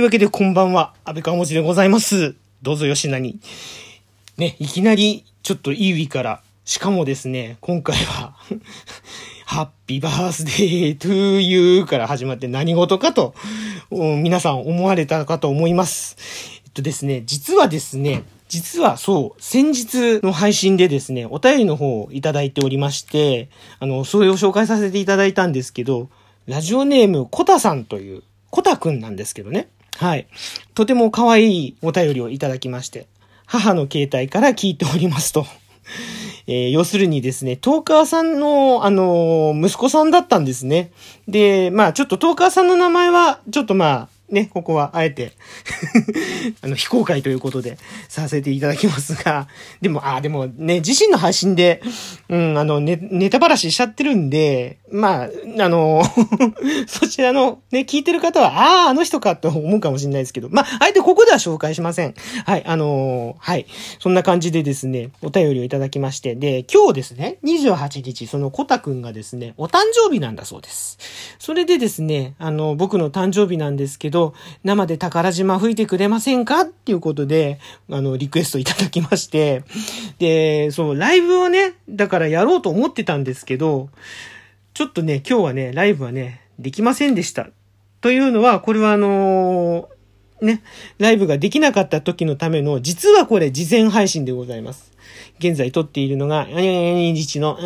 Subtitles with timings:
[0.00, 2.34] というわけでこんばんは、安倍川文字でございます。
[2.62, 3.38] どうぞ吉なに。
[4.38, 8.34] ね、いきなり、ちょっとイーウィから、しかもですね、今回は、
[9.44, 13.34] ハッピーバースデートゥーユーから始まって何事かと、
[13.90, 16.16] 皆さん思われたかと思います。
[16.64, 23.50] えっとですね、実はですね、実はそう、先日の配信でですね、お便りの方をいただいておりまして、
[23.80, 26.08] あの、それを紹介させていただいたんですけど、
[26.46, 29.68] ラジオネーム、コタさんという、コタくんなんですけどね。
[29.98, 30.26] はい。
[30.74, 33.06] とても可愛いお便りをいただきまして、
[33.46, 35.46] 母の携帯から聞いておりますと。
[36.46, 40.90] えー要するにですね、トーカーさんの、あのー息子さんだったんですね。
[41.28, 45.32] で、まあちょっとトーカーさんの名前は、ちょっとまあ、ね、ここはあえて、
[46.62, 47.78] あの、非公開ということで
[48.08, 49.48] させていただきますが、
[49.80, 51.82] でも、ああ、でもね、自身の配信で、
[52.28, 55.28] うん、あの、ネネタばらししちゃってるんで、まあ、
[55.60, 56.02] あの、
[56.86, 62.14] そちらのね、聞いてる方は、ああ、あの人かと思うかもしれないですけど、まあ、あえてここでは紹介しません。
[62.44, 63.66] はい、あのはい。
[63.98, 70.98] そんな感じでですね、お便りをいただきまして、で、今日ですね、28日、そのコタくんがですね、お誕生日なんだそうです。
[71.38, 74.34] それでですね、あの、僕の誕生日なんですけど、
[74.64, 76.62] 生で宝島吹いてくれませんか？
[76.62, 77.58] っていうことで、
[77.90, 79.62] あの、リクエストいただきまして、
[80.18, 83.88] で、そう、ライブをね、だからやろうと思ってたんですけど、
[84.74, 87.48] ちょっとね、今日はね、ライブはね、できませんでした。
[88.00, 90.00] というのは、これはあのー
[90.44, 90.62] ね、
[90.98, 94.92] ライブができなかった時のための、実はこれ事前配信でございます。
[95.40, 97.56] 現在撮っているのが、えー日の、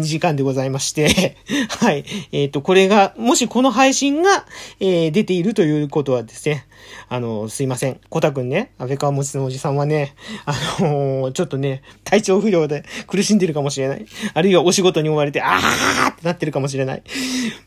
[0.00, 1.36] 時間でございまして、
[1.80, 2.04] はい。
[2.30, 4.46] えっ、と、これが、もしこの配信が、
[4.78, 6.66] えー出ているということはですね、
[7.08, 8.00] あの、すいません。
[8.08, 10.14] コタくんね、安倍川もちのおじさんはね、
[10.46, 14.06] あのーちょっとね、体調不良で苦しんでるかもしれない。
[14.32, 17.02] あるいはお仕事に追われて、あーってなってるかもしれない。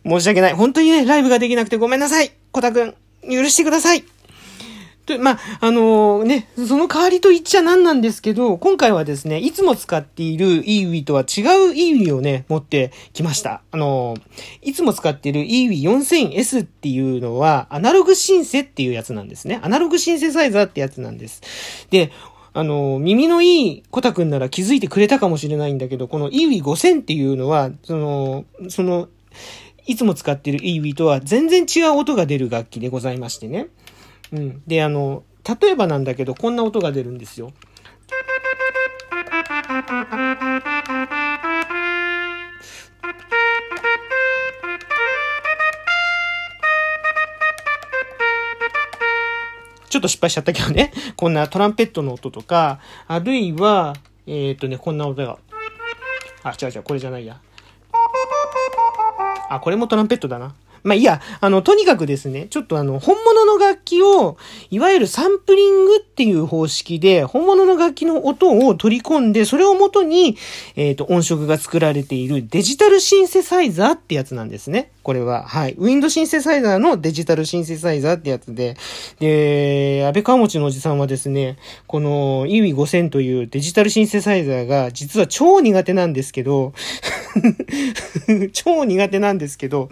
[0.06, 0.54] 申し訳ない。
[0.54, 2.32] 本当にね、ライブができなくてごめんなさい。
[2.52, 2.96] コタくん、
[3.30, 4.06] 許してください。
[5.08, 11.26] と、まあ、あのね、その代わりと言っちゃなんなんですけど、今回はですね、いつも使っている EW とは違う
[11.72, 13.62] EW をね、持ってきました。
[13.72, 14.16] あの
[14.62, 19.60] いつも使っている EW4000S っていうのは、アナログシンセっていうやつなんですね。
[19.64, 21.42] アナログシンセサイザーってやつなんです。
[21.90, 22.12] で、
[22.54, 29.08] あの、耳のいいコタくんなら気づいてくれたかもしれないんだけど、この EW5000 っていうのは、その、その、
[29.86, 33.68] いつも使っている EW とは全然違う音が出る楽器でございましてね。
[34.32, 34.62] うん。
[34.68, 35.24] で、あの、
[35.62, 37.54] 例えばなんだけど、こんな音が出るんですよ。
[49.90, 50.92] ちょっと失敗しちゃったけどね。
[51.16, 53.96] こんなトランペットの音とか、あるいは、
[54.28, 55.38] えっ、とね、こんな音が。
[56.44, 57.40] あ、違う違う、これじゃないや。
[59.50, 60.56] あ、これもトランペットだな。
[60.84, 64.38] まあいや、あの、とにかくですね、ちょっとあの、本物の楽器を、
[64.70, 70.38] いわゆるサンプリングっていう方式で、本物の楽器の音を取り込んで、それをもとに、
[70.76, 74.92] えっ、と、音色が作られているデジタルシンセサイザーってやつなんですね。
[75.04, 75.44] これは。
[75.48, 75.76] はい。
[75.78, 78.76] ウィンドシンセサイザーのデジタルシンセサイザーってやつで、
[79.20, 81.58] で、安倍川持のおじさんはですね、
[81.88, 86.74] この EWI5000 というデジタルシンセサイザーが実は超苦手なんですけど、
[88.54, 89.90] 超苦手なんですけど、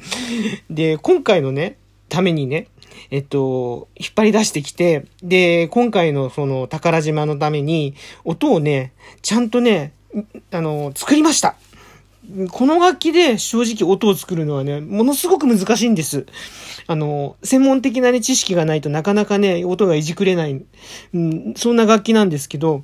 [0.70, 1.78] で、今回のね、
[2.10, 2.68] ためにね、
[3.12, 9.94] えっと、引っ張り出してきて、で、今回のその宝島のために、音をね、ちゃんとね、
[10.52, 11.56] あの、作りました。
[12.50, 16.26] この楽器で正直音を作るのはね、ものすごく難しいんです。
[16.88, 20.64] あの、専門的なね、知識がないとなかなかね、音がいじくれない、
[21.14, 22.84] うん、そんな楽器なんですけど、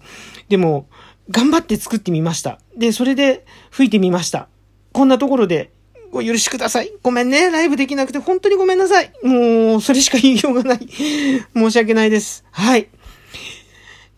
[0.50, 0.88] でも、
[1.32, 2.60] 頑張って作ってみました。
[2.78, 4.48] で、それで吹いてみました。
[4.92, 5.72] こんなところで、
[6.12, 6.92] ご許しください。
[7.02, 7.50] ごめんね。
[7.50, 9.12] ライブできなくて本当にごめんなさい。
[9.24, 10.80] もう、それしか言いようがない。
[11.56, 12.44] 申し訳ないです。
[12.52, 12.90] はい。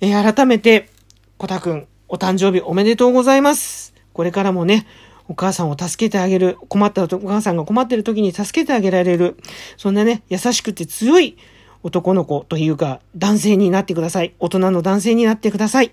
[0.01, 0.89] え改めて、
[1.37, 3.93] コタくん、お誕生日おめでとうございます。
[4.11, 4.87] これからもね、
[5.27, 9.37] お母さんを助けてあげる、困ったと、お母さんが困ってる時に助けてあげられる、
[9.77, 11.37] そんなね、優しくて強い
[11.83, 14.33] 男の子というか、男性になってください。
[14.39, 15.91] 大人の男性になってください。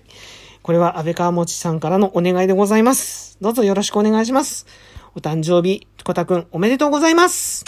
[0.63, 3.37] これは安倍川もちさんからのお願いでございます。
[3.41, 4.67] どうぞよろしくお願いします。
[5.15, 7.65] お誕生日、コタくんおめでとうございます。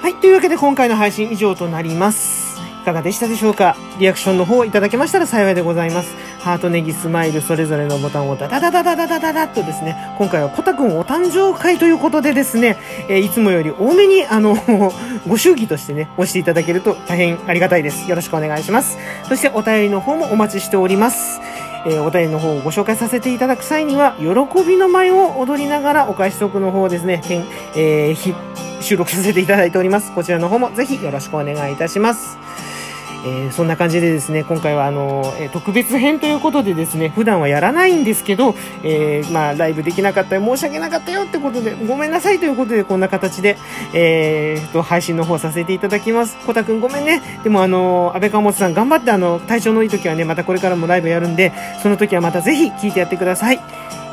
[0.00, 0.14] はい。
[0.22, 2.37] というわけで今回の配信以上となります。
[2.88, 3.76] いかがでしたでしょうか？
[3.98, 6.14] リアクションの方いただけましたら幸いでございます。
[6.40, 12.78] ハート、ネギ、スマイル、それぞれのボタンをダダダダダダダダダとですね、今回はコタくんお誕生会ということでですね、
[13.10, 14.56] えーいつもより多めに、あの、
[15.28, 18.08] ご祝儀としてね、押していただけると大変ありがたいです。
[18.08, 18.96] よろしくお願いします。
[19.28, 21.42] そしてお便りの方もお待ちしております。
[21.84, 24.26] えーお便りの方をご紹介させていただく際には、喜
[24.66, 27.44] びの舞を踊りながらお返しトークの方をですね、けん
[27.76, 28.34] えー
[28.80, 30.14] 収録させていただいております。
[30.14, 32.38] こちらの方もぜひよろしくお願いいたします。
[33.24, 43.56] えーそんな感じでですね、今回はあの、えー特別編ということでですね、普段はやらないんですけど、えーまあ、ライブできなかったよ、申し訳なかったよってことで、ごめんなさいということで、こんな形で、
[43.92, 46.36] えーと、配信の方させていただきます。
[46.46, 47.20] コタくんごめんね。
[47.42, 53.56] でもあの、安倍川本さん頑張ってあの、体調のいい時はね、またこれからもライブやるんで、その時はまたぜひ聞いてやってください。
[53.56, 53.62] よ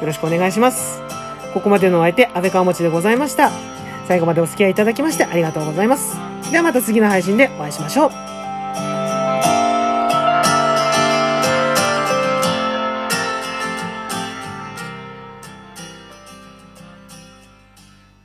[0.02, 1.02] ろしくお願いします。
[1.54, 3.52] ここまでのお相手、安倍川持でございました。
[4.08, 6.18] 最後までお付き合いいただきましてありがとうございます。
[6.52, 8.35] ではまた次の配信でお会いしましょう。